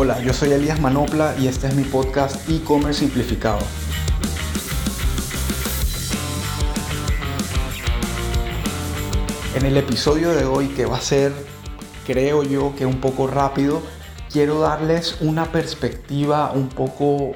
Hola, 0.00 0.22
yo 0.22 0.32
soy 0.32 0.52
Elías 0.52 0.80
Manopla 0.80 1.34
y 1.40 1.48
este 1.48 1.66
es 1.66 1.74
mi 1.74 1.82
podcast 1.82 2.48
e-commerce 2.48 3.00
simplificado. 3.00 3.58
En 9.56 9.66
el 9.66 9.76
episodio 9.76 10.30
de 10.30 10.44
hoy, 10.44 10.68
que 10.68 10.86
va 10.86 10.98
a 10.98 11.00
ser, 11.00 11.32
creo 12.06 12.44
yo, 12.44 12.76
que 12.76 12.86
un 12.86 13.00
poco 13.00 13.26
rápido, 13.26 13.82
quiero 14.30 14.60
darles 14.60 15.16
una 15.20 15.46
perspectiva 15.46 16.52
un 16.52 16.68
poco 16.68 17.32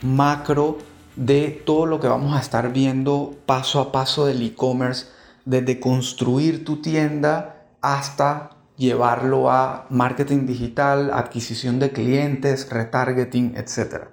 macro 0.00 0.78
de 1.14 1.62
todo 1.64 1.86
lo 1.86 2.00
que 2.00 2.08
vamos 2.08 2.34
a 2.36 2.40
estar 2.40 2.72
viendo 2.72 3.36
paso 3.46 3.78
a 3.78 3.92
paso 3.92 4.26
del 4.26 4.42
e-commerce, 4.42 5.06
desde 5.44 5.78
construir 5.78 6.64
tu 6.64 6.82
tienda 6.82 7.62
hasta 7.80 8.50
llevarlo 8.82 9.50
a 9.50 9.86
marketing 9.90 10.44
digital, 10.44 11.12
adquisición 11.14 11.78
de 11.78 11.92
clientes, 11.92 12.68
retargeting, 12.68 13.54
etc. 13.56 14.08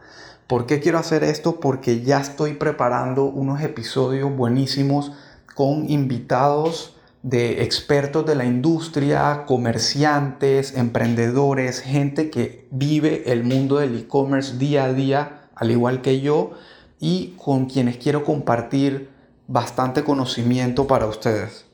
¿Por 0.45 0.67
qué 0.67 0.79
quiero 0.79 0.99
hacer 0.99 1.23
esto? 1.23 1.59
Porque 1.59 2.01
ya 2.01 2.19
estoy 2.21 2.53
preparando 2.53 3.25
unos 3.25 3.61
episodios 3.61 4.35
buenísimos 4.35 5.11
con 5.55 5.89
invitados 5.89 6.95
de 7.23 7.63
expertos 7.63 8.25
de 8.25 8.35
la 8.35 8.45
industria, 8.45 9.43
comerciantes, 9.45 10.75
emprendedores, 10.77 11.81
gente 11.81 12.29
que 12.29 12.67
vive 12.71 13.23
el 13.31 13.43
mundo 13.43 13.77
del 13.77 13.97
e-commerce 13.97 14.57
día 14.57 14.85
a 14.85 14.93
día, 14.93 15.49
al 15.55 15.71
igual 15.71 16.01
que 16.01 16.21
yo, 16.21 16.51
y 16.99 17.35
con 17.37 17.65
quienes 17.65 17.97
quiero 17.97 18.23
compartir 18.23 19.09
bastante 19.47 20.03
conocimiento 20.03 20.85
para 20.85 21.07
ustedes. 21.07 21.68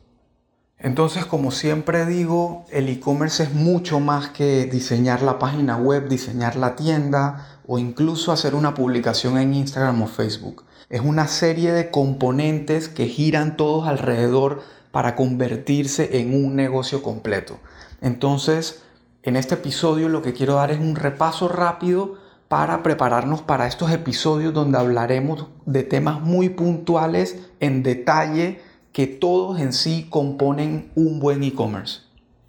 Entonces, 0.77 1.25
como 1.25 1.51
siempre 1.51 2.05
digo, 2.05 2.65
el 2.69 2.89
e-commerce 2.89 3.43
es 3.43 3.53
mucho 3.53 3.99
más 3.99 4.29
que 4.29 4.65
diseñar 4.65 5.21
la 5.21 5.39
página 5.39 5.77
web, 5.77 6.09
diseñar 6.09 6.57
la 6.57 6.75
tienda 6.75 7.59
o 7.65 7.79
incluso 7.79 8.31
hacer 8.31 8.55
una 8.55 8.73
publicación 8.73 9.37
en 9.37 9.53
Instagram 9.53 10.01
o 10.01 10.07
Facebook. 10.07 10.65
Es 10.89 11.01
una 11.01 11.27
serie 11.27 11.71
de 11.71 11.89
componentes 11.89 12.89
que 12.89 13.07
giran 13.07 13.57
todos 13.57 13.87
alrededor 13.87 14.61
para 14.91 15.15
convertirse 15.15 16.19
en 16.19 16.33
un 16.33 16.55
negocio 16.55 17.01
completo. 17.01 17.59
Entonces, 18.01 18.83
en 19.23 19.37
este 19.37 19.55
episodio 19.55 20.09
lo 20.09 20.21
que 20.21 20.33
quiero 20.33 20.55
dar 20.55 20.71
es 20.71 20.79
un 20.79 20.95
repaso 20.95 21.47
rápido 21.47 22.15
para 22.47 22.83
prepararnos 22.83 23.41
para 23.41 23.65
estos 23.65 23.91
episodios 23.91 24.53
donde 24.53 24.77
hablaremos 24.77 25.47
de 25.65 25.83
temas 25.83 26.21
muy 26.21 26.49
puntuales 26.49 27.39
en 27.59 27.81
detalle 27.81 28.61
que 28.95 29.07
todos 29.07 29.59
en 29.59 29.73
sí 29.73 30.07
componen 30.09 30.89
un 30.95 31.19
buen 31.19 31.43
e-commerce. 31.43 32.03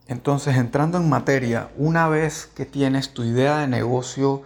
Entonces, 0.06 0.56
entrando 0.56 0.97
en 0.97 1.08
materia, 1.08 1.70
una 1.77 2.08
vez 2.08 2.47
que 2.55 2.64
tienes 2.64 3.12
tu 3.12 3.25
idea 3.25 3.58
de 3.58 3.66
negocio 3.66 4.44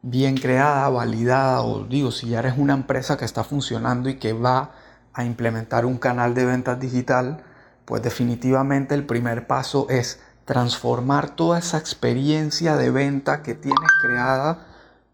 bien 0.00 0.38
creada, 0.38 0.88
validada, 0.88 1.60
o 1.60 1.84
digo, 1.84 2.10
si 2.10 2.30
ya 2.30 2.38
eres 2.38 2.54
una 2.56 2.72
empresa 2.72 3.18
que 3.18 3.26
está 3.26 3.44
funcionando 3.44 4.08
y 4.08 4.14
que 4.14 4.32
va 4.32 4.70
a 5.12 5.26
implementar 5.26 5.84
un 5.84 5.98
canal 5.98 6.32
de 6.32 6.46
ventas 6.46 6.80
digital, 6.80 7.42
pues 7.84 8.02
definitivamente 8.02 8.94
el 8.94 9.04
primer 9.04 9.46
paso 9.46 9.88
es 9.90 10.20
transformar 10.46 11.36
toda 11.36 11.58
esa 11.58 11.76
experiencia 11.76 12.76
de 12.76 12.90
venta 12.90 13.42
que 13.42 13.54
tienes 13.54 13.90
creada 14.00 14.68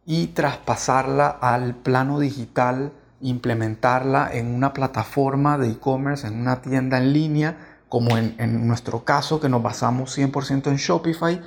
y 0.07 0.29
traspasarla 0.29 1.31
al 1.31 1.75
plano 1.75 2.21
digital, 2.21 2.93
implementarla 3.21 4.31
en 4.33 4.55
una 4.55 4.73
plataforma 4.73 5.59
de 5.59 5.71
e-commerce, 5.71 6.27
en 6.27 6.41
una 6.41 6.63
tienda 6.63 6.99
en 6.99 7.13
línea, 7.13 7.57
como 7.89 8.17
en, 8.17 8.67
nuestro 8.67 9.05
caso 9.05 9.41
que 9.41 9.49
nos 9.49 9.63
basamos 9.63 10.17
100% 10.17 10.69
en 10.69 10.77
Shopify, 10.77 11.41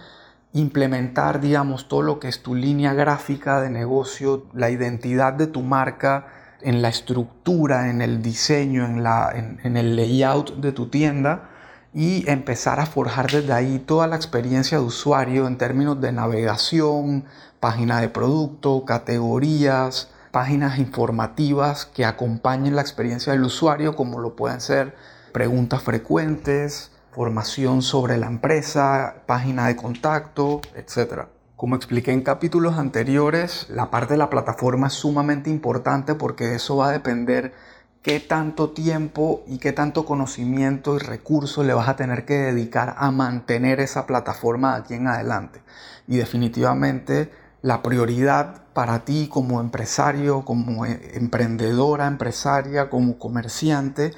implementar, 0.53 1.39
digamos, 1.39 1.87
todo 1.87 2.01
lo 2.01 2.19
que 2.19 2.27
es 2.27 2.41
tu 2.41 2.55
línea 2.55 2.93
gráfica 2.93 3.61
de 3.61 3.69
negocio, 3.69 4.45
la 4.53 4.69
identidad 4.69 5.33
de 5.33 5.47
tu 5.47 5.61
marca, 5.61 6.27
en 6.63 6.81
la 6.81 6.89
estructura, 6.89 7.89
en 7.89 8.01
el 8.01 8.21
diseño, 8.21 8.85
en, 8.85 9.03
la, 9.03 9.31
en, 9.33 9.77
el 9.77 9.95
layout 9.95 10.57
de 10.57 10.71
tu 10.71 10.87
tienda 10.87 11.49
y 11.93 12.29
empezar 12.29 12.79
a 12.79 12.85
forjar 12.85 13.29
desde 13.29 13.51
ahí 13.51 13.79
toda 13.79 14.07
la 14.07 14.15
experiencia 14.15 14.77
de 14.77 14.83
usuario 14.83 15.47
en 15.47 15.57
términos 15.57 15.99
de 15.99 16.11
navegación, 16.11 17.25
página 17.59 17.99
de 17.99 18.09
producto, 18.09 18.85
categorías, 18.85 20.09
páginas 20.31 20.79
informativas 20.79 21.85
que 21.85 22.05
acompañen 22.05 22.75
la 22.75 22.81
experiencia 22.81 23.33
del 23.33 23.43
usuario, 23.43 23.95
como 23.95 24.19
lo 24.19 24.35
pueden 24.35 24.61
ser 24.61 24.95
preguntas 25.33 25.83
frecuentes, 25.83 26.91
formación 27.11 27.81
sobre 27.81 28.17
la 28.17 28.27
empresa, 28.27 29.23
página 29.25 29.67
de 29.67 29.75
contacto, 29.75 30.61
etc. 30.75 31.25
Como 31.55 31.75
expliqué 31.75 32.11
en 32.11 32.21
capítulos 32.21 32.77
anteriores, 32.77 33.67
la 33.69 33.91
parte 33.91 34.13
de 34.13 34.17
la 34.17 34.29
plataforma 34.29 34.87
es 34.87 34.93
sumamente 34.93 35.49
importante 35.49 36.15
porque 36.15 36.55
eso 36.55 36.77
va 36.77 36.89
a 36.89 36.91
depender 36.91 37.53
qué 38.01 38.19
tanto 38.19 38.71
tiempo 38.71 39.43
y 39.45 39.59
qué 39.59 39.73
tanto 39.73 40.05
conocimiento 40.05 40.95
y 40.95 40.99
recursos 40.99 41.65
le 41.65 41.73
vas 41.73 41.87
a 41.87 41.95
tener 41.95 42.25
que 42.25 42.33
dedicar 42.33 42.95
a 42.97 43.11
mantener 43.11 43.79
esa 43.79 44.07
plataforma 44.07 44.73
de 44.73 44.81
aquí 44.81 44.93
en 44.95 45.07
adelante. 45.07 45.61
Y 46.07 46.17
definitivamente 46.17 47.31
la 47.61 47.81
prioridad 47.83 48.63
para 48.73 49.05
ti 49.05 49.27
como 49.31 49.61
empresario, 49.61 50.43
como 50.45 50.85
e, 50.85 51.17
emprendedora, 51.17 52.07
empresaria, 52.07 52.89
como 52.89 53.17
comerciante, 53.17 54.13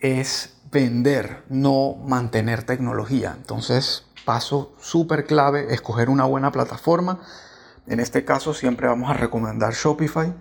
es 0.00 0.56
vender, 0.72 1.44
no 1.48 1.94
mantener 2.04 2.62
tecnología. 2.64 3.34
Entonces, 3.36 4.04
paso 4.24 4.72
súper 4.80 5.26
clave, 5.26 5.74
escoger 5.74 6.08
una 6.08 6.24
buena 6.24 6.52
plataforma. 6.52 7.20
En 7.86 8.00
este 8.00 8.24
caso 8.24 8.54
siempre 8.54 8.86
vamos 8.86 9.10
a 9.10 9.14
recomendar 9.14 9.72
Shopify. 9.72 10.32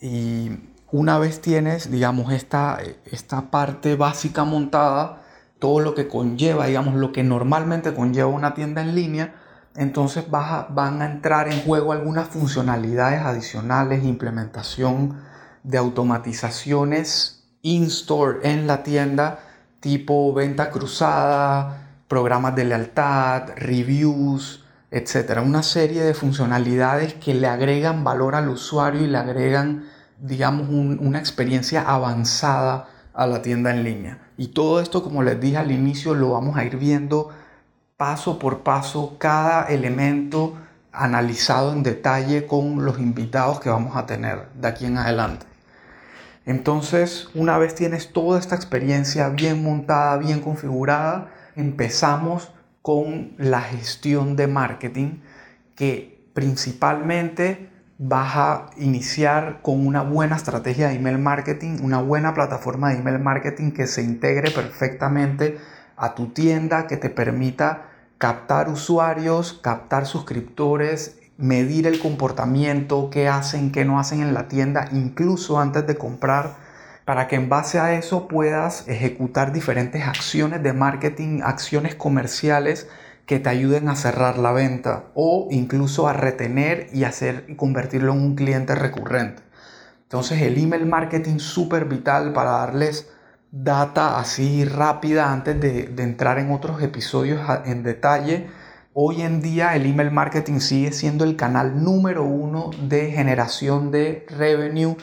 Y 0.00 0.50
una 0.90 1.18
vez 1.18 1.40
tienes, 1.40 1.90
digamos, 1.90 2.32
esta, 2.32 2.78
esta 3.04 3.50
parte 3.50 3.96
básica 3.96 4.44
montada, 4.44 5.22
todo 5.58 5.80
lo 5.80 5.94
que 5.94 6.08
conlleva, 6.08 6.66
digamos, 6.66 6.94
lo 6.94 7.12
que 7.12 7.22
normalmente 7.22 7.94
conlleva 7.94 8.28
una 8.28 8.54
tienda 8.54 8.82
en 8.82 8.94
línea, 8.94 9.34
entonces 9.76 10.24
van 10.30 11.02
a 11.02 11.06
entrar 11.06 11.48
en 11.48 11.60
juego 11.62 11.92
algunas 11.92 12.28
funcionalidades 12.28 13.22
adicionales, 13.22 14.04
implementación 14.04 15.20
de 15.62 15.78
automatizaciones 15.78 17.44
in-store 17.62 18.40
en 18.42 18.66
la 18.66 18.82
tienda, 18.82 19.40
tipo 19.80 20.32
venta 20.32 20.70
cruzada, 20.70 21.88
programas 22.06 22.54
de 22.54 22.64
lealtad, 22.66 23.48
reviews, 23.56 24.64
etcétera. 24.90 25.42
Una 25.42 25.62
serie 25.62 26.02
de 26.02 26.14
funcionalidades 26.14 27.14
que 27.14 27.34
le 27.34 27.48
agregan 27.48 28.04
valor 28.04 28.36
al 28.36 28.50
usuario 28.50 29.02
y 29.02 29.08
le 29.08 29.18
agregan, 29.18 29.86
digamos, 30.20 30.68
una 30.68 31.18
experiencia 31.18 31.82
avanzada 31.82 32.88
a 33.12 33.26
la 33.26 33.42
tienda 33.42 33.70
en 33.70 33.82
línea. 33.82 34.18
Y 34.36 34.48
todo 34.48 34.80
esto, 34.80 35.02
como 35.02 35.22
les 35.22 35.40
dije 35.40 35.56
al 35.56 35.72
inicio, 35.72 36.14
lo 36.14 36.32
vamos 36.32 36.56
a 36.56 36.64
ir 36.64 36.76
viendo 36.76 37.30
paso 37.96 38.38
por 38.40 38.62
paso, 38.62 39.16
cada 39.18 39.66
elemento 39.66 40.56
analizado 40.92 41.72
en 41.72 41.82
detalle 41.82 42.46
con 42.46 42.84
los 42.84 42.98
invitados 42.98 43.60
que 43.60 43.68
vamos 43.68 43.96
a 43.96 44.06
tener 44.06 44.48
de 44.54 44.68
aquí 44.68 44.86
en 44.86 44.98
adelante. 44.98 45.46
Entonces, 46.44 47.28
una 47.34 47.56
vez 47.56 47.74
tienes 47.74 48.12
toda 48.12 48.38
esta 48.38 48.54
experiencia 48.54 49.28
bien 49.28 49.62
montada, 49.62 50.18
bien 50.18 50.40
configurada, 50.40 51.30
empezamos 51.56 52.52
con 52.82 53.32
la 53.38 53.62
gestión 53.62 54.36
de 54.36 54.46
marketing 54.46 55.20
que 55.74 56.28
principalmente 56.34 57.70
vas 57.96 58.36
a 58.36 58.70
iniciar 58.76 59.60
con 59.62 59.86
una 59.86 60.02
buena 60.02 60.36
estrategia 60.36 60.88
de 60.88 60.96
email 60.96 61.18
marketing, 61.18 61.78
una 61.80 62.02
buena 62.02 62.34
plataforma 62.34 62.90
de 62.90 62.98
email 62.98 63.20
marketing 63.20 63.70
que 63.70 63.86
se 63.86 64.02
integre 64.02 64.50
perfectamente 64.50 65.58
a 65.96 66.14
tu 66.14 66.28
tienda, 66.28 66.86
que 66.86 66.96
te 66.96 67.08
permita 67.08 67.93
captar 68.24 68.70
usuarios, 68.70 69.52
captar 69.52 70.06
suscriptores, 70.06 71.18
medir 71.36 71.86
el 71.86 71.98
comportamiento, 71.98 73.10
qué 73.10 73.28
hacen, 73.28 73.70
qué 73.70 73.84
no 73.84 74.00
hacen 74.00 74.22
en 74.22 74.32
la 74.32 74.48
tienda, 74.48 74.88
incluso 74.92 75.60
antes 75.60 75.86
de 75.86 75.96
comprar 75.96 76.54
para 77.04 77.28
que 77.28 77.36
en 77.36 77.50
base 77.50 77.78
a 77.78 77.92
eso 77.92 78.26
puedas 78.26 78.88
ejecutar 78.88 79.52
diferentes 79.52 80.04
acciones 80.04 80.62
de 80.62 80.72
marketing, 80.72 81.42
acciones 81.42 81.96
comerciales 81.96 82.88
que 83.26 83.40
te 83.40 83.50
ayuden 83.50 83.90
a 83.90 83.94
cerrar 83.94 84.38
la 84.38 84.52
venta 84.52 85.04
o 85.12 85.48
incluso 85.50 86.08
a 86.08 86.14
retener 86.14 86.88
y 86.94 87.04
hacer 87.04 87.44
y 87.46 87.56
convertirlo 87.56 88.14
en 88.14 88.20
un 88.20 88.36
cliente 88.36 88.74
recurrente. 88.74 89.42
Entonces 90.04 90.40
el 90.40 90.56
email 90.56 90.86
marketing 90.86 91.40
súper 91.40 91.84
vital 91.84 92.32
para 92.32 92.52
darles 92.52 93.06
data 93.62 94.18
así 94.18 94.64
rápida 94.64 95.32
antes 95.32 95.60
de, 95.60 95.84
de 95.84 96.02
entrar 96.02 96.38
en 96.38 96.50
otros 96.50 96.82
episodios 96.82 97.40
en 97.64 97.84
detalle. 97.84 98.48
Hoy 98.92 99.22
en 99.22 99.40
día 99.42 99.76
el 99.76 99.86
email 99.86 100.10
marketing 100.10 100.58
sigue 100.58 100.92
siendo 100.92 101.24
el 101.24 101.36
canal 101.36 101.82
número 101.82 102.24
uno 102.24 102.70
de 102.88 103.12
generación 103.12 103.90
de 103.90 104.26
revenue 104.28 104.96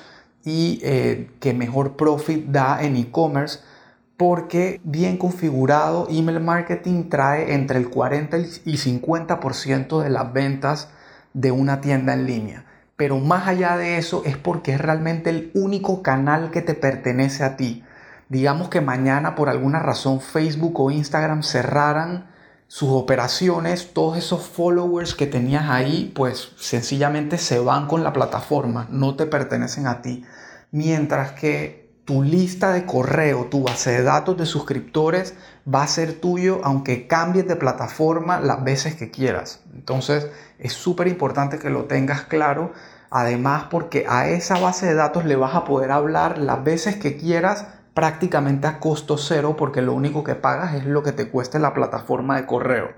y 0.44 0.80
eh, 0.84 1.30
que 1.40 1.54
mejor 1.54 1.96
profit 1.96 2.48
da 2.48 2.84
en 2.84 2.96
e-commerce 2.98 3.60
porque 4.18 4.80
bien 4.84 5.18
configurado 5.18 6.08
email 6.10 6.40
marketing 6.40 7.10
trae 7.10 7.54
entre 7.54 7.80
el 7.80 7.90
40 7.90 8.38
y 8.38 8.78
50% 8.78 10.04
de 10.04 10.10
las 10.10 10.34
ventas 10.34 10.90
de 11.34 11.52
una 11.52 11.82
tienda 11.82 12.14
en 12.14 12.28
línea. 12.28 12.66
Pero 12.98 13.18
más 13.18 13.48
allá 13.48 13.78
de 13.78 13.98
eso 13.98 14.24
es 14.26 14.38
porque 14.38 14.74
es 14.74 14.82
realmente 14.82 15.30
el 15.32 15.52
único 15.56 16.04
canal 16.04 16.52
que 16.52 16.62
te 16.62 16.76
pertenece 16.76 17.44
a 17.44 17.58
ti. 17.58 17.84
Digamos 18.32 18.70
que 18.70 18.80
mañana 18.80 19.36
por 19.36 19.50
alguna 19.50 19.80
razón 19.80 20.22
Facebook 20.22 20.80
o 20.80 20.90
Instagram 20.90 21.44
cerraran 21.44 22.32
sus 22.70 22.88
operaciones, 22.92 23.92
todos 23.94 24.18
esos 24.18 24.48
followers 24.48 25.16
que 25.16 25.28
tenías 25.28 25.70
ahí, 25.70 26.14
pues 26.16 26.54
sencillamente 26.56 27.38
se 27.38 27.60
van 27.60 27.88
con 27.88 28.06
la 28.06 28.14
plataforma, 28.14 28.88
no 28.90 29.18
te 29.18 29.26
pertenecen 29.26 29.86
a 29.86 30.02
ti. 30.02 30.24
Mientras 30.72 31.34
que 31.34 31.92
tu 32.06 32.24
lista 32.24 32.72
de 32.72 32.86
correo, 32.86 33.48
tu 33.48 33.64
base 33.64 33.92
de 33.92 34.04
datos 34.04 34.38
de 34.38 34.46
suscriptores 34.46 35.34
va 35.68 35.84
a 35.84 35.88
ser 35.88 36.22
tuyo 36.22 36.62
aunque 36.64 37.08
cambies 37.08 37.50
de 37.50 37.58
plataforma 37.58 38.40
las 38.40 38.64
veces 38.64 38.96
que 38.96 39.12
quieras. 39.12 39.60
Entonces 39.74 40.30
es 40.58 40.72
súper 40.72 41.10
importante 41.10 41.60
que 41.60 41.70
lo 41.70 41.84
tengas 41.84 42.22
claro. 42.22 42.72
Además 43.10 43.66
porque 43.70 44.06
a 44.08 44.30
esa 44.30 44.58
base 44.58 44.86
de 44.86 44.94
datos 44.94 45.26
le 45.26 45.36
vas 45.36 45.54
a 45.54 45.66
poder 45.66 45.92
hablar 45.92 46.38
las 46.38 46.64
veces 46.64 46.96
que 46.96 47.18
quieras 47.18 47.66
prácticamente 47.94 48.68
a 48.68 48.80
costo 48.80 49.18
cero 49.18 49.56
porque 49.58 49.82
lo 49.82 49.94
único 49.94 50.24
que 50.24 50.36
pagas 50.36 50.76
es 50.76 50.86
lo 50.86 51.04
que 51.04 51.12
te 51.12 51.30
cueste 51.30 51.60
la 51.60 51.74
plataforma 51.74 52.38
de 52.38 52.46
correo. 52.46 52.90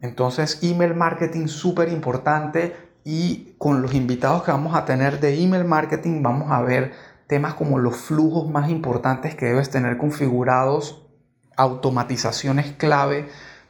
Entonces, 0.00 0.58
email 0.62 0.94
marketing 0.94 1.48
súper 1.48 1.88
importante 1.88 2.76
y 3.04 3.54
con 3.58 3.82
los 3.82 3.94
invitados 3.94 4.42
que 4.42 4.50
vamos 4.50 4.74
a 4.74 4.84
tener 4.84 5.20
de 5.20 5.42
email 5.42 5.64
marketing 5.64 6.22
vamos 6.22 6.50
a 6.50 6.62
ver 6.62 6.92
temas 7.26 7.54
como 7.54 7.78
los 7.78 7.96
flujos 7.96 8.48
más 8.50 8.70
importantes 8.70 9.34
que 9.34 9.46
debes 9.46 9.70
tener 9.70 9.98
configurados, 9.98 11.06
automatizaciones 11.56 12.72
clave 12.72 13.28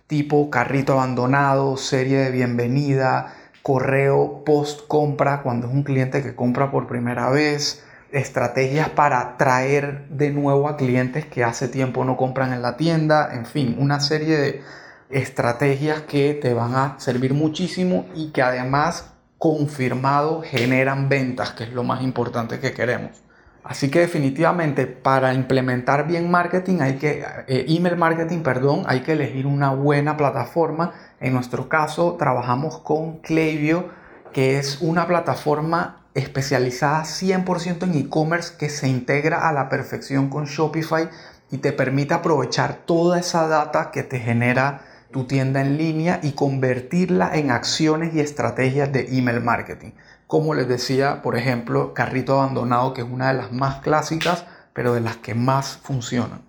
tipo 0.09 0.49
carrito 0.49 0.95
abandonado, 0.95 1.77
serie 1.77 2.17
de 2.19 2.31
bienvenida, 2.31 3.35
correo 3.63 4.43
post 4.45 4.89
compra 4.89 5.43
cuando 5.43 5.69
es 5.69 5.75
un 5.75 5.83
cliente 5.83 6.23
que 6.23 6.35
compra 6.35 6.71
por 6.71 6.87
primera 6.87 7.29
vez, 7.29 7.85
estrategias 8.13 8.89
para 8.91 9.37
traer 9.37 10.09
de 10.09 10.31
nuevo 10.31 10.69
a 10.69 10.77
clientes 10.77 11.27
que 11.27 11.45
hace 11.45 11.69
tiempo 11.69 12.05
no 12.05 12.17
compran 12.17 12.53
en 12.53 12.63
la 12.63 12.77
tienda, 12.77 13.31
en 13.35 13.47
fin, 13.47 13.77
una 13.79 14.01
serie 14.01 14.37
de 14.37 14.63
estrategias 15.11 16.03
que 16.03 16.35
te 16.35 16.55
van 16.55 16.75
a 16.75 16.95
servir 16.99 17.35
muchísimo 17.35 18.07
y 18.15 18.31
que 18.31 18.43
además 18.43 19.13
confirmado 19.39 20.43
generan 20.43 21.09
ventas, 21.09 21.53
que 21.53 21.65
es 21.65 21.73
lo 21.73 21.85
más 21.85 22.03
importante 22.03 22.59
que 22.61 22.73
queremos. 22.73 23.23
Así 23.63 23.91
que 23.91 24.01
definitivamente 24.01 24.87
para 24.87 25.35
implementar 25.35 26.07
bien 26.07 26.31
marketing 26.31 26.81
hay 26.81 26.95
que 26.95 27.23
eh, 27.49 27.67
email 27.69 27.97
marketing, 27.97 28.39
perdón, 28.39 28.85
hay 28.87 29.01
que 29.01 29.13
elegir 29.13 29.47
una 29.47 29.71
buena 29.71 30.17
plataforma. 30.17 30.95
En 31.21 31.35
nuestro 31.35 31.69
caso 31.69 32.17
trabajamos 32.19 32.79
con 32.79 33.19
Klaviyo, 33.19 33.91
que 34.33 34.59
es 34.59 34.81
una 34.81 35.07
plataforma 35.07 35.98
especializada 36.15 37.03
100% 37.03 37.83
en 37.85 37.95
e-commerce 37.95 38.55
que 38.59 38.69
se 38.69 38.89
integra 38.89 39.49
a 39.49 39.53
la 39.53 39.69
perfección 39.69 40.29
con 40.29 40.47
Shopify 40.47 41.09
y 41.51 41.59
te 41.59 41.73
permite 41.73 42.15
aprovechar 42.15 42.81
toda 42.85 43.19
esa 43.19 43.47
data 43.49 43.91
que 43.91 44.03
te 44.03 44.19
genera 44.19 44.83
tu 45.11 45.25
tienda 45.25 45.61
en 45.61 45.79
línea 45.79 46.21
y 46.23 46.33
convertirla 46.33 47.35
en 47.35 47.51
acciones 47.51 48.15
y 48.15 48.21
estrategias 48.21 48.93
de 48.93 49.17
email 49.17 49.41
marketing. 49.41 49.93
Como 50.27 50.55
les 50.55 50.69
decía, 50.69 51.23
por 51.23 51.37
ejemplo, 51.37 51.95
carrito 51.95 52.35
abandonado, 52.35 52.93
que 52.93 53.01
es 53.01 53.09
una 53.11 53.29
de 53.29 53.39
las 53.39 53.53
más 53.53 53.81
clásicas, 53.81 54.45
pero 54.75 54.93
de 54.93 55.01
las 55.01 55.17
que 55.17 55.35
más 55.35 55.79
funcionan. 55.79 56.43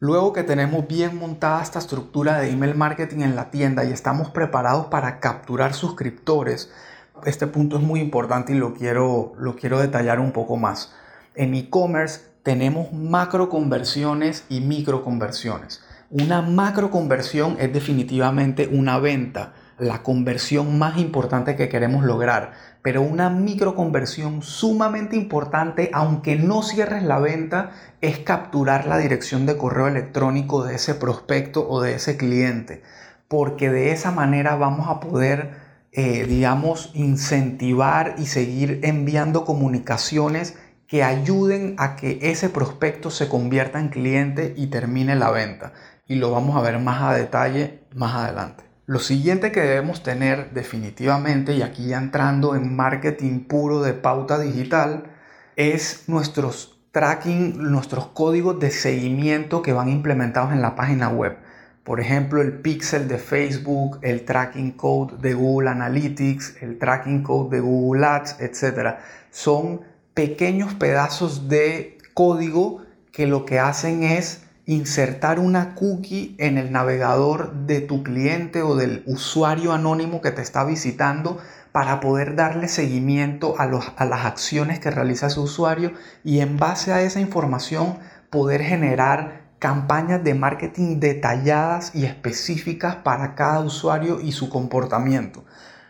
Luego 0.00 0.32
que 0.32 0.44
tenemos 0.44 0.86
bien 0.86 1.18
montada 1.18 1.60
esta 1.60 1.80
estructura 1.80 2.38
de 2.38 2.50
email 2.50 2.74
marketing 2.74 3.22
en 3.22 3.36
la 3.36 3.50
tienda 3.50 3.84
y 3.84 3.92
estamos 3.92 4.30
preparados 4.30 4.86
para 4.86 5.20
capturar 5.20 5.74
suscriptores, 5.74 6.70
este 7.24 7.46
punto 7.46 7.76
es 7.76 7.82
muy 7.82 8.00
importante 8.00 8.52
y 8.52 8.56
lo 8.56 8.74
quiero, 8.74 9.32
lo 9.38 9.56
quiero 9.56 9.78
detallar 9.78 10.20
un 10.20 10.32
poco 10.32 10.56
más. 10.56 10.92
En 11.34 11.54
e-commerce 11.54 12.20
tenemos 12.42 12.92
macro 12.92 13.48
conversiones 13.48 14.44
y 14.48 14.60
micro 14.60 15.04
conversiones. 15.04 15.82
Una 16.10 16.40
macro 16.40 16.90
conversión 16.90 17.56
es 17.60 17.70
definitivamente 17.72 18.66
una 18.72 18.98
venta, 18.98 19.52
la 19.78 20.02
conversión 20.02 20.78
más 20.78 20.96
importante 20.96 21.54
que 21.54 21.68
queremos 21.68 22.02
lograr. 22.02 22.52
Pero 22.82 23.02
una 23.02 23.28
micro 23.28 23.74
conversión 23.74 24.40
sumamente 24.40 25.16
importante, 25.16 25.90
aunque 25.92 26.36
no 26.36 26.62
cierres 26.62 27.02
la 27.02 27.18
venta, 27.18 27.72
es 28.00 28.20
capturar 28.20 28.86
la 28.86 28.96
dirección 28.96 29.44
de 29.44 29.58
correo 29.58 29.86
electrónico 29.86 30.64
de 30.64 30.76
ese 30.76 30.94
prospecto 30.94 31.68
o 31.68 31.82
de 31.82 31.94
ese 31.94 32.16
cliente. 32.16 32.82
Porque 33.28 33.68
de 33.68 33.92
esa 33.92 34.10
manera 34.10 34.56
vamos 34.56 34.88
a 34.88 35.00
poder 35.00 35.67
eh, 35.92 36.26
digamos, 36.26 36.90
incentivar 36.94 38.14
y 38.18 38.26
seguir 38.26 38.80
enviando 38.82 39.44
comunicaciones 39.44 40.56
que 40.86 41.02
ayuden 41.02 41.74
a 41.78 41.96
que 41.96 42.18
ese 42.22 42.48
prospecto 42.48 43.10
se 43.10 43.28
convierta 43.28 43.78
en 43.78 43.88
cliente 43.88 44.54
y 44.56 44.68
termine 44.68 45.16
la 45.16 45.30
venta. 45.30 45.72
Y 46.06 46.16
lo 46.16 46.30
vamos 46.30 46.56
a 46.56 46.62
ver 46.62 46.78
más 46.78 47.02
a 47.02 47.14
detalle 47.14 47.80
más 47.94 48.14
adelante. 48.14 48.64
Lo 48.86 49.00
siguiente 49.00 49.52
que 49.52 49.60
debemos 49.60 50.02
tener 50.02 50.50
definitivamente, 50.52 51.54
y 51.54 51.60
aquí 51.60 51.88
ya 51.88 51.98
entrando 51.98 52.54
en 52.54 52.74
marketing 52.74 53.40
puro 53.40 53.82
de 53.82 53.92
pauta 53.92 54.38
digital, 54.38 55.04
es 55.56 56.04
nuestros 56.08 56.80
tracking, 56.90 57.70
nuestros 57.70 58.06
códigos 58.06 58.58
de 58.60 58.70
seguimiento 58.70 59.60
que 59.60 59.74
van 59.74 59.90
implementados 59.90 60.52
en 60.52 60.62
la 60.62 60.74
página 60.74 61.10
web. 61.10 61.36
Por 61.88 62.00
ejemplo, 62.00 62.42
el 62.42 62.52
pixel 62.52 63.08
de 63.08 63.16
Facebook, 63.16 63.98
el 64.02 64.26
tracking 64.26 64.72
code 64.72 65.16
de 65.22 65.32
Google 65.32 65.70
Analytics, 65.70 66.58
el 66.60 66.78
tracking 66.78 67.22
code 67.22 67.56
de 67.56 67.62
Google 67.62 68.04
Ads, 68.04 68.36
etc. 68.40 68.96
Son 69.30 69.80
pequeños 70.12 70.74
pedazos 70.74 71.48
de 71.48 71.96
código 72.12 72.82
que 73.10 73.26
lo 73.26 73.46
que 73.46 73.58
hacen 73.58 74.02
es 74.02 74.42
insertar 74.66 75.38
una 75.38 75.74
cookie 75.74 76.36
en 76.36 76.58
el 76.58 76.72
navegador 76.72 77.54
de 77.54 77.80
tu 77.80 78.02
cliente 78.02 78.60
o 78.60 78.76
del 78.76 79.02
usuario 79.06 79.72
anónimo 79.72 80.20
que 80.20 80.30
te 80.30 80.42
está 80.42 80.64
visitando 80.64 81.38
para 81.72 82.00
poder 82.00 82.36
darle 82.36 82.68
seguimiento 82.68 83.54
a, 83.58 83.62
a 83.96 84.04
las 84.04 84.26
acciones 84.26 84.78
que 84.78 84.90
realiza 84.90 85.28
ese 85.28 85.40
usuario 85.40 85.92
y 86.22 86.40
en 86.40 86.58
base 86.58 86.92
a 86.92 87.00
esa 87.00 87.20
información 87.20 87.98
poder 88.28 88.60
generar 88.60 89.47
campañas 89.58 90.22
de 90.22 90.34
marketing 90.34 91.00
detalladas 91.00 91.94
y 91.94 92.04
específicas 92.04 92.96
para 92.96 93.34
cada 93.34 93.60
usuario 93.60 94.20
y 94.20 94.32
su 94.32 94.48
comportamiento. 94.48 95.44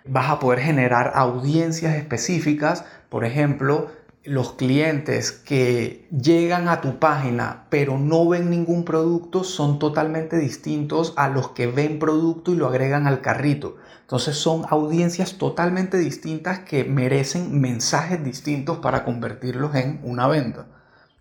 Vas 0.07 0.31
a 0.31 0.39
poder 0.39 0.61
generar 0.61 1.13
audiencias 1.15 1.95
específicas, 1.95 2.85
por 3.09 3.25
ejemplo, 3.25 3.91
los 4.25 4.53
clientes 4.53 5.33
que 5.33 6.07
llegan 6.11 6.69
a 6.69 6.83
tu 6.83 6.99
página 6.99 7.65
pero 7.71 7.99
no 7.99 8.29
ven 8.29 8.51
ningún 8.51 8.85
producto 8.85 9.43
son 9.43 9.79
totalmente 9.79 10.37
distintos 10.37 11.15
a 11.17 11.29
los 11.29 11.51
que 11.51 11.67
ven 11.67 11.99
producto 11.99 12.53
y 12.53 12.57
lo 12.57 12.67
agregan 12.67 13.07
al 13.07 13.23
carrito. 13.23 13.77
Entonces 14.03 14.37
son 14.37 14.65
audiencias 14.69 15.39
totalmente 15.39 15.97
distintas 15.97 16.61
que 16.61 16.85
merecen 16.85 17.61
mensajes 17.61 18.23
distintos 18.23 18.79
para 18.79 19.05
convertirlos 19.05 19.75
en 19.75 20.01
una 20.03 20.27
venta. 20.27 20.67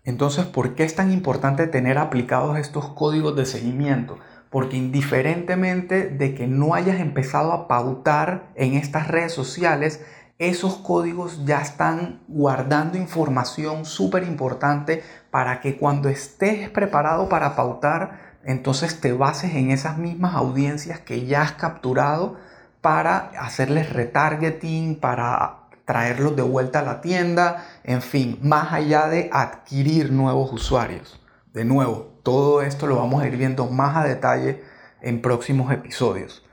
Entonces, 0.08 0.46
¿por 0.46 0.74
qué 0.74 0.84
es 0.84 0.94
tan 0.94 1.12
importante 1.12 1.66
tener 1.66 1.98
aplicados 1.98 2.56
estos 2.58 2.88
códigos 2.88 3.36
de 3.36 3.44
seguimiento? 3.44 4.18
Porque 4.48 4.78
indiferentemente 4.78 6.08
de 6.08 6.34
que 6.34 6.46
no 6.46 6.72
hayas 6.72 6.98
empezado 6.98 7.52
a 7.52 7.68
pautar 7.68 8.48
en 8.54 8.72
estas 8.72 9.08
redes 9.08 9.34
sociales, 9.34 10.02
esos 10.38 10.76
códigos 10.76 11.44
ya 11.44 11.60
están 11.60 12.22
guardando 12.26 12.96
información 12.96 13.84
súper 13.84 14.22
importante 14.22 15.02
para 15.30 15.60
que 15.60 15.76
cuando 15.76 16.08
estés 16.08 16.70
preparado 16.70 17.28
para 17.28 17.54
pautar, 17.54 18.38
entonces 18.44 19.02
te 19.02 19.12
bases 19.12 19.56
en 19.56 19.70
esas 19.70 19.98
mismas 19.98 20.34
audiencias 20.34 21.00
que 21.00 21.26
ya 21.26 21.42
has 21.42 21.52
capturado 21.52 22.38
para 22.80 23.30
hacerles 23.38 23.92
retargeting, 23.92 24.98
para 24.98 25.67
traerlos 25.88 26.36
de 26.36 26.42
vuelta 26.42 26.80
a 26.80 26.82
la 26.82 27.00
tienda, 27.00 27.64
en 27.82 28.02
fin, 28.02 28.38
más 28.42 28.74
allá 28.74 29.08
de 29.08 29.30
adquirir 29.32 30.12
nuevos 30.12 30.52
usuarios. 30.52 31.18
De 31.54 31.64
nuevo, 31.64 32.20
todo 32.22 32.60
esto 32.60 32.86
lo 32.86 32.96
vamos 32.96 33.22
a 33.22 33.26
ir 33.26 33.38
viendo 33.38 33.64
más 33.68 33.96
a 33.96 34.04
detalle 34.04 34.62
en 35.00 35.22
próximos 35.22 35.72
episodios. 35.72 36.44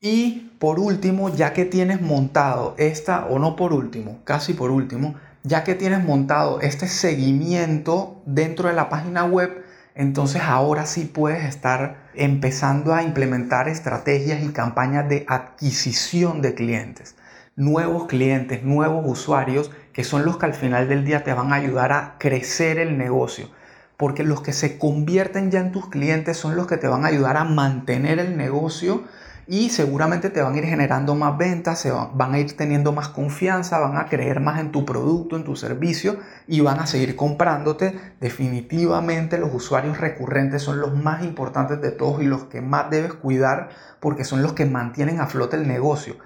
Y 0.00 0.52
por 0.60 0.78
último, 0.78 1.28
ya 1.28 1.52
que 1.52 1.64
tienes 1.64 2.00
montado 2.00 2.76
esta, 2.78 3.26
o 3.26 3.40
no 3.40 3.56
por 3.56 3.72
último, 3.72 4.20
casi 4.22 4.52
por 4.52 4.70
último, 4.70 5.16
ya 5.42 5.64
que 5.64 5.74
tienes 5.74 6.04
montado 6.04 6.60
este 6.60 6.86
seguimiento 6.86 8.22
dentro 8.26 8.68
de 8.68 8.76
la 8.76 8.88
página 8.88 9.24
web, 9.24 9.64
entonces 9.96 10.42
ahora 10.42 10.86
sí 10.86 11.04
puedes 11.04 11.44
estar 11.44 11.96
empezando 12.14 12.94
a 12.94 13.02
implementar 13.02 13.68
estrategias 13.68 14.40
y 14.44 14.50
campañas 14.50 15.08
de 15.08 15.24
adquisición 15.26 16.42
de 16.42 16.54
clientes 16.54 17.15
nuevos 17.56 18.06
clientes, 18.06 18.62
nuevos 18.62 19.04
usuarios, 19.06 19.70
que 19.92 20.04
son 20.04 20.24
los 20.24 20.36
que 20.36 20.46
al 20.46 20.54
final 20.54 20.88
del 20.88 21.04
día 21.04 21.24
te 21.24 21.32
van 21.32 21.52
a 21.52 21.56
ayudar 21.56 21.92
a 21.92 22.16
crecer 22.18 22.78
el 22.78 22.98
negocio. 22.98 23.48
Porque 23.96 24.24
los 24.24 24.42
que 24.42 24.52
se 24.52 24.78
convierten 24.78 25.50
ya 25.50 25.60
en 25.60 25.72
tus 25.72 25.88
clientes 25.88 26.36
son 26.36 26.54
los 26.54 26.66
que 26.66 26.76
te 26.76 26.86
van 26.86 27.04
a 27.04 27.08
ayudar 27.08 27.38
a 27.38 27.44
mantener 27.44 28.18
el 28.18 28.36
negocio 28.36 29.04
y 29.48 29.70
seguramente 29.70 30.28
te 30.28 30.42
van 30.42 30.54
a 30.54 30.58
ir 30.58 30.64
generando 30.64 31.14
más 31.14 31.38
ventas, 31.38 31.78
se 31.78 31.92
van, 31.92 32.34
a 32.34 32.38
ir 32.38 32.56
teniendo 32.56 32.92
más 32.92 33.08
confianza, 33.08 33.78
van 33.78 33.96
a 33.96 34.06
creer 34.06 34.40
más 34.40 34.58
en 34.58 34.72
tu 34.72 34.84
producto, 34.84 35.36
en 35.36 35.44
tu 35.44 35.54
servicio 35.54 36.18
y 36.48 36.60
van 36.60 36.80
a 36.80 36.86
seguir 36.86 37.14
comprándote. 37.14 37.98
Definitivamente 38.20 39.38
los 39.38 39.54
usuarios 39.54 39.98
recurrentes 39.98 40.62
son 40.62 40.80
los 40.80 40.94
más 40.94 41.22
importantes 41.22 41.80
de 41.80 41.92
todos 41.92 42.22
y 42.22 42.26
los 42.26 42.44
que 42.44 42.60
más 42.60 42.90
debes 42.90 43.14
cuidar 43.14 43.70
porque 44.00 44.24
son 44.24 44.42
los 44.42 44.52
que 44.52 44.66
mantienen 44.66 45.20
a 45.20 45.26
flote 45.26 45.56
el 45.56 45.68
negocio. 45.68 46.16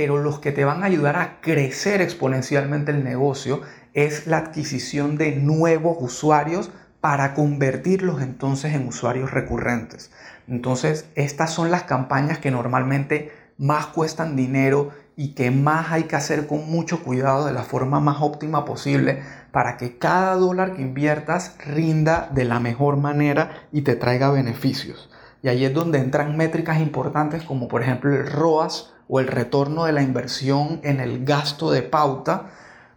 Pero 0.00 0.16
los 0.16 0.38
que 0.38 0.50
te 0.50 0.64
van 0.64 0.82
a 0.82 0.86
ayudar 0.86 1.16
a 1.16 1.42
crecer 1.42 2.00
exponencialmente 2.00 2.90
el 2.90 3.04
negocio 3.04 3.60
es 3.92 4.26
la 4.26 4.38
adquisición 4.38 5.18
de 5.18 5.36
nuevos 5.36 5.98
usuarios 6.00 6.70
para 7.02 7.34
convertirlos 7.34 8.22
entonces 8.22 8.72
en 8.72 8.88
usuarios 8.88 9.30
recurrentes. 9.30 10.10
Entonces, 10.48 11.04
estas 11.16 11.52
son 11.52 11.70
las 11.70 11.82
campañas 11.82 12.38
que 12.38 12.50
normalmente 12.50 13.30
más 13.58 13.88
cuestan 13.88 14.36
dinero 14.36 14.88
y 15.16 15.34
que 15.34 15.50
más 15.50 15.92
hay 15.92 16.04
que 16.04 16.16
hacer 16.16 16.46
con 16.46 16.70
mucho 16.70 17.02
cuidado 17.02 17.44
de 17.44 17.52
la 17.52 17.64
forma 17.64 18.00
más 18.00 18.22
óptima 18.22 18.64
posible 18.64 19.22
para 19.52 19.76
que 19.76 19.98
cada 19.98 20.34
dólar 20.36 20.76
que 20.76 20.80
inviertas 20.80 21.56
rinda 21.66 22.30
de 22.32 22.44
la 22.46 22.58
mejor 22.58 22.96
manera 22.96 23.50
y 23.70 23.82
te 23.82 23.96
traiga 23.96 24.30
beneficios. 24.30 25.10
Y 25.42 25.48
ahí 25.48 25.66
es 25.66 25.74
donde 25.74 25.98
entran 25.98 26.38
métricas 26.38 26.80
importantes 26.80 27.42
como 27.42 27.68
por 27.68 27.82
ejemplo 27.82 28.14
el 28.14 28.26
ROAS 28.26 28.94
o 29.10 29.18
el 29.18 29.26
retorno 29.26 29.84
de 29.84 29.92
la 29.92 30.02
inversión 30.02 30.80
en 30.84 31.00
el 31.00 31.24
gasto 31.24 31.72
de 31.72 31.82
pauta, 31.82 32.50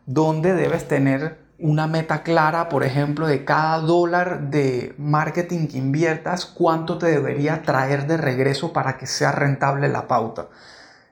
donde 0.06 0.54
debes 0.54 0.88
tener 0.88 1.42
una 1.58 1.88
meta 1.88 2.22
clara, 2.22 2.70
por 2.70 2.84
ejemplo, 2.84 3.26
de 3.26 3.46
cada 3.46 3.80
dólar 3.80 4.52
de 4.52 4.94
marketing 5.00 5.68
que 5.68 5.78
inviertas, 5.80 6.46
cuánto 6.46 7.00
te 7.00 7.08
debería 7.08 7.64
traer 7.64 8.06
de 8.06 8.18
regreso 8.18 8.74
para 8.74 8.98
que 8.98 9.08
sea 9.08 9.32
rentable 9.32 9.88
la 9.88 10.08
pauta. 10.08 10.50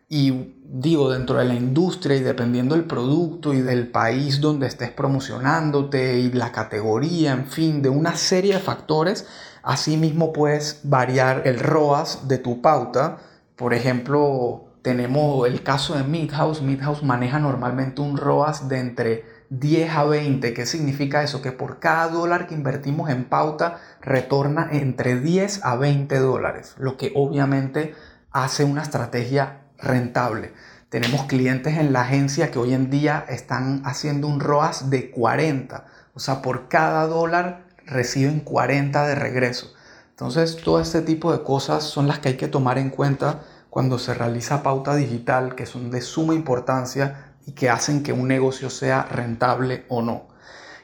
Y 0.08 0.56
digo, 0.66 1.10
dentro 1.10 1.40
de 1.40 1.46
la 1.46 1.56
industria 1.56 2.18
y 2.18 2.20
dependiendo 2.20 2.76
del 2.76 2.84
producto 2.84 3.54
y 3.54 3.62
del 3.62 3.88
país 3.88 4.40
donde 4.40 4.68
estés 4.68 4.92
promocionándote 4.92 6.20
y 6.20 6.32
la 6.32 6.52
categoría, 6.52 7.32
en 7.32 7.48
fin, 7.48 7.82
de 7.82 7.90
una 7.90 8.16
serie 8.16 8.56
de 8.56 8.60
factores, 8.60 9.26
asimismo 9.64 10.32
puedes 10.32 10.82
variar 10.84 11.44
el 11.46 11.60
ROAS 11.60 12.28
de 12.28 12.38
tu 12.38 12.62
pauta. 12.62 13.18
Por 13.56 13.74
ejemplo, 13.74 14.71
tenemos 14.82 15.48
el 15.48 15.64
caso 15.64 15.96
de 15.96 16.04
Midhouse. 16.04 16.62
Midhouse 16.62 17.04
maneja 17.04 17.40
normalmente 17.40 18.02
un 18.02 18.18
ROAS 18.18 18.68
de 18.68 18.80
entre 18.80 19.26
10 19.50 19.92
a 19.92 20.04
20. 20.06 20.54
¿Qué 20.54 20.66
significa 20.66 21.24
eso? 21.24 21.42
Que 21.42 21.52
por 21.52 21.80
cada 21.80 22.08
dólar 22.08 22.48
que 22.48 22.56
invertimos 22.56 23.10
en 23.10 23.26
pauta 23.26 23.80
retorna 24.02 24.70
entre 24.72 25.20
10 25.20 25.66
a 25.66 25.76
20 25.76 26.18
dólares, 26.20 26.76
lo 26.78 26.98
que 26.98 27.12
obviamente 27.16 27.94
hace 28.32 28.64
una 28.64 28.82
estrategia 28.82 29.62
rentable. 29.78 30.54
Tenemos 30.90 31.24
clientes 31.26 31.78
en 31.78 31.94
la 31.94 32.02
agencia 32.02 32.52
que 32.52 32.60
hoy 32.60 32.74
en 32.74 32.90
día 32.90 33.26
están 33.30 33.82
haciendo 33.86 34.28
un 34.28 34.40
ROAS 34.40 34.90
de 34.90 35.12
40. 35.12 35.86
O 36.14 36.20
sea, 36.20 36.42
por 36.42 36.68
cada 36.68 37.08
dólar 37.08 37.66
reciben 37.86 38.42
40 38.42 39.08
de 39.08 39.16
regreso. 39.16 39.74
Entonces, 40.10 40.58
todo 40.58 40.82
este 40.82 41.02
tipo 41.02 41.32
de 41.32 41.44
cosas 41.44 41.84
son 41.84 42.08
las 42.08 42.20
que 42.20 42.30
hay 42.30 42.38
que 42.38 42.48
tomar 42.48 42.78
en 42.78 42.90
cuenta 42.90 43.42
cuando 43.72 43.98
se 43.98 44.14
realiza 44.14 44.64
pauta 44.64 44.96
digital, 44.96 45.56
que 45.56 45.66
son 45.66 45.92
de 45.92 46.02
suma 46.02 46.36
importancia 46.36 47.36
y 47.48 47.54
que 47.54 47.70
hacen 47.70 48.04
que 48.04 48.12
un 48.12 48.28
negocio 48.28 48.70
sea 48.70 49.04
rentable 49.04 49.86
o 49.88 50.02
no. 50.02 50.28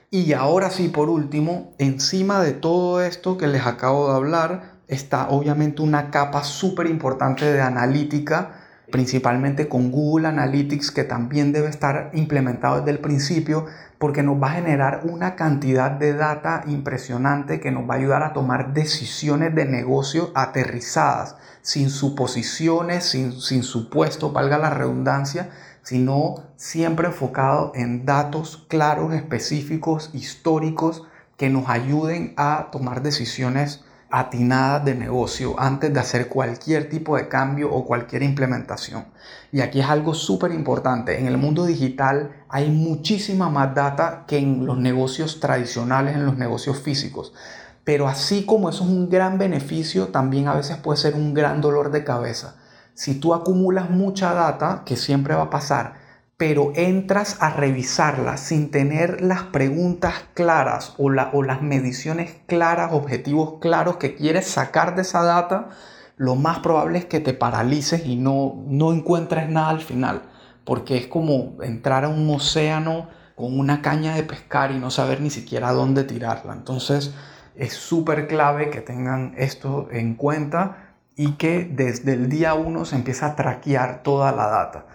Y 0.10 0.32
ahora 0.32 0.70
sí, 0.70 0.88
por 0.88 1.10
último, 1.10 1.74
encima 1.80 2.42
de 2.42 2.54
todo 2.54 3.02
esto 3.02 3.38
que 3.38 3.48
les 3.48 3.66
acabo 3.66 4.08
de 4.08 4.16
hablar, 4.16 4.78
está 4.88 5.28
obviamente 5.28 5.82
una 5.82 6.12
capa 6.12 6.46
súper 6.46 6.88
importante 6.88 7.52
de 7.52 7.60
analítica, 7.60 8.57
principalmente 8.92 9.68
con 9.68 9.92
Google 9.92 10.28
Analytics, 10.28 10.92
que 10.92 11.04
también 11.04 11.52
debe 11.52 11.70
estar 11.70 12.12
implementado 12.14 12.78
desde 12.78 12.92
el 12.92 13.00
principio, 13.00 13.66
porque 13.98 14.24
nos 14.24 14.42
va 14.42 14.48
a 14.48 14.56
generar 14.56 15.02
una 15.04 15.36
cantidad 15.36 15.92
de 15.92 16.14
data 16.14 16.64
impresionante 16.68 17.60
que 17.60 17.72
nos 17.72 17.90
va 17.90 17.96
a 17.96 17.98
ayudar 17.98 18.24
a 18.24 18.34
tomar 18.34 18.74
decisiones 18.74 19.54
de 19.56 19.66
negocio 19.66 20.32
aterrizadas, 20.36 21.36
sin 21.62 21.90
suposiciones, 21.90 23.04
sin, 23.06 23.34
sin 23.34 23.64
supuesto, 23.64 24.32
valga 24.32 24.58
la 24.58 24.70
redundancia, 24.70 25.50
sino 25.82 26.36
siempre 26.56 27.08
enfocado 27.08 27.72
en 27.76 28.06
datos 28.06 28.66
claros, 28.70 29.14
específicos, 29.14 30.12
históricos, 30.14 31.04
que 31.38 31.50
nos 31.50 31.70
ayuden 31.70 32.34
a 32.36 32.70
tomar 32.72 33.04
decisiones 33.04 33.84
atinadas 34.10 34.86
de 34.86 34.96
negocio 34.96 35.56
antes 35.60 35.94
de 35.94 36.00
hacer 36.00 36.28
cualquier 36.28 36.90
tipo 36.90 37.18
de 37.18 37.28
cambio 37.28 37.72
o 37.74 37.86
cualquier 37.86 38.24
implementación. 38.24 39.06
Y 39.52 39.62
aquí 39.62 39.80
es 39.80 39.88
algo 39.88 40.14
súper 40.14 40.52
importante. 40.52 41.20
En 41.20 41.28
el 41.28 41.38
mundo 41.38 41.66
digital 41.66 42.32
hay 42.50 42.70
muchísima 42.70 43.50
más 43.50 43.76
data 43.76 44.26
que 44.28 44.38
en 44.38 44.66
los 44.66 44.78
negocios 44.78 45.40
tradicionales, 45.40 46.16
en 46.16 46.26
los 46.26 46.38
negocios 46.38 46.80
físicos. 46.80 47.34
Pero 47.84 48.08
así 48.08 48.46
como 48.46 48.70
eso 48.70 48.84
es 48.84 48.90
un 48.90 49.10
gran 49.10 49.38
beneficio, 49.38 50.08
también 50.08 50.48
a 50.48 50.56
veces 50.56 50.78
puede 50.78 50.98
ser 50.98 51.16
un 51.16 51.34
gran 51.34 51.62
dolor 51.62 51.92
de 51.92 52.04
cabeza 52.04 52.56
si 52.98 53.14
tú 53.20 53.36
acumulas 53.36 53.92
mucha 53.92 54.34
data, 54.34 54.82
que 54.84 54.98
siempre 54.98 55.36
va 55.36 55.44
a 55.44 55.50
pasar, 55.52 55.94
pero 56.38 56.72
entras 56.76 57.38
a 57.42 57.50
revisarla 57.50 58.38
sin 58.38 58.70
tener 58.70 59.22
las 59.22 59.44
preguntas 59.44 60.14
claras 60.36 60.94
o, 61.00 61.10
las 61.10 61.62
mediciones 61.64 62.36
claras, 62.46 62.94
objetivos 62.94 63.56
claros 63.60 63.98
que 63.98 64.16
quieres 64.16 64.48
sacar 64.48 64.96
de 64.96 65.02
esa 65.02 65.24
data, 65.24 65.70
lo 66.16 66.36
más 66.36 66.60
probable 66.60 67.00
es 67.00 67.06
que 67.06 67.20
te 67.20 67.34
paralices 67.34 68.06
y 68.06 68.16
no, 68.16 68.64
no 68.68 68.94
encuentres 68.94 69.50
nada 69.50 69.70
al 69.70 69.82
final, 69.82 70.22
porque 70.64 70.98
es 70.98 71.08
como 71.08 71.58
entrar 71.64 72.06
a 72.06 72.10
un 72.10 72.30
océano 72.30 73.10
con 73.36 73.60
una 73.60 73.82
caña 73.82 74.16
de 74.16 74.24
pescar 74.24 74.72
y 74.72 74.80
no 74.80 74.92
saber 74.92 75.22
ni 75.22 75.32
siquiera 75.32 75.72
dónde 75.72 76.04
tirarla. 76.04 76.54
Entonces 76.54 77.14
es 77.56 77.74
súper 77.74 78.28
clave 78.28 78.70
que 78.70 78.82
tengan 78.82 79.34
esto 79.38 79.88
en 79.92 80.14
cuenta 80.14 80.94
y 81.16 81.34
que 81.34 81.66
desde 81.66 82.14
el 82.14 82.30
día 82.30 82.54
1 82.54 82.86
se 82.86 82.96
empieza 82.96 83.28
a 83.28 83.36
traquear 83.36 84.04
toda 84.04 84.32
la 84.32 84.48
data. 84.48 84.86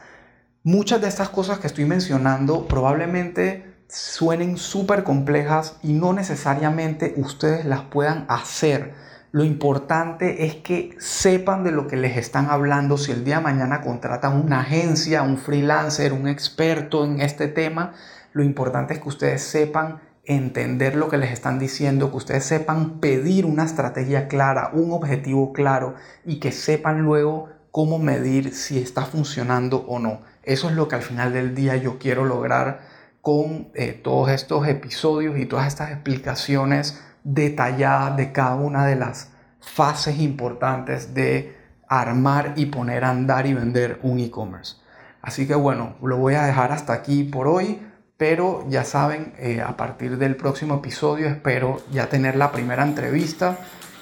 Muchas 0.64 1.00
de 1.00 1.08
estas 1.08 1.28
cosas 1.28 1.58
que 1.58 1.66
estoy 1.66 1.86
mencionando 1.86 2.68
probablemente 2.68 3.74
suenen 3.88 4.56
súper 4.56 5.02
complejas 5.02 5.76
y 5.82 5.92
no 5.92 6.12
necesariamente 6.12 7.14
ustedes 7.16 7.64
las 7.64 7.80
puedan 7.80 8.26
hacer. 8.28 8.94
Lo 9.32 9.42
importante 9.42 10.46
es 10.46 10.54
que 10.54 10.94
sepan 11.00 11.64
de 11.64 11.72
lo 11.72 11.88
que 11.88 11.96
les 11.96 12.16
están 12.16 12.48
hablando. 12.48 12.96
Si 12.96 13.10
el 13.10 13.24
día 13.24 13.38
de 13.38 13.42
mañana 13.42 13.80
contratan 13.80 14.40
una 14.40 14.60
agencia, 14.60 15.22
un 15.22 15.36
freelancer, 15.36 16.12
un 16.12 16.28
experto 16.28 17.04
en 17.04 17.20
este 17.20 17.48
tema, 17.48 17.94
lo 18.32 18.44
importante 18.44 18.94
es 18.94 19.00
que 19.00 19.08
ustedes 19.08 19.42
sepan 19.42 20.00
entender 20.24 20.94
lo 20.94 21.08
que 21.08 21.18
les 21.18 21.32
están 21.32 21.58
diciendo, 21.58 22.12
que 22.12 22.18
ustedes 22.18 22.44
sepan 22.44 23.00
pedir 23.00 23.46
una 23.46 23.64
estrategia 23.64 24.28
clara, 24.28 24.70
un 24.72 24.92
objetivo 24.92 25.52
claro 25.52 25.96
y 26.24 26.38
que 26.38 26.52
sepan 26.52 27.02
luego 27.02 27.48
cómo 27.72 27.98
medir 27.98 28.54
si 28.54 28.78
está 28.78 29.04
funcionando 29.04 29.78
o 29.88 29.98
no. 29.98 30.20
Eso 30.42 30.68
es 30.68 30.74
lo 30.74 30.88
que 30.88 30.96
al 30.96 31.02
final 31.02 31.32
del 31.32 31.54
día 31.54 31.76
yo 31.76 31.98
quiero 31.98 32.24
lograr 32.24 32.80
con 33.20 33.68
eh, 33.74 33.92
todos 33.92 34.30
estos 34.30 34.66
episodios 34.66 35.38
y 35.38 35.46
todas 35.46 35.68
estas 35.68 35.90
explicaciones 35.90 37.00
detalladas 37.22 38.16
de 38.16 38.32
cada 38.32 38.56
una 38.56 38.84
de 38.86 38.96
las 38.96 39.30
fases 39.60 40.18
importantes 40.18 41.14
de 41.14 41.56
armar 41.88 42.54
y 42.56 42.66
poner 42.66 43.04
a 43.04 43.10
andar 43.10 43.46
y 43.46 43.54
vender 43.54 44.00
un 44.02 44.18
e-commerce. 44.18 44.76
Así 45.20 45.46
que 45.46 45.54
bueno, 45.54 45.94
lo 46.02 46.16
voy 46.16 46.34
a 46.34 46.42
dejar 46.42 46.72
hasta 46.72 46.92
aquí 46.92 47.24
por 47.24 47.46
hoy. 47.46 47.80
Pero 48.22 48.64
ya 48.68 48.84
saben, 48.84 49.32
eh, 49.38 49.60
a 49.60 49.76
partir 49.76 50.16
del 50.16 50.36
próximo 50.36 50.76
episodio 50.76 51.26
espero 51.26 51.82
ya 51.90 52.08
tener 52.08 52.36
la 52.36 52.52
primera 52.52 52.84
entrevista 52.84 53.58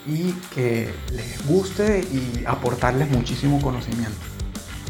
y 0.06 0.32
que 0.54 0.92
les 1.12 1.46
guste 1.46 2.00
y 2.00 2.44
aportarles 2.46 3.10
muchísimo 3.10 3.62
conocimiento. 3.62 4.39